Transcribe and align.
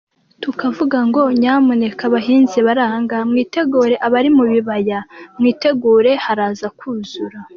Tukavuga 0.43 0.97
ngo 1.07 1.21
nyamuneka 1.41 2.03
bahinzi 2.13 2.57
bari 2.65 2.81
ahangaha 2.87 3.23
mwitegure, 3.31 3.95
abari 4.05 4.29
mu 4.37 4.43
bibaya 4.51 4.99
mwitegure 5.39 6.11
haraza 6.25 6.67
kuzura. 6.79 7.39